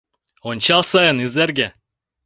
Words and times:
Ончал 0.49 0.81
сайын, 0.91 1.17
Изерге 1.25 1.67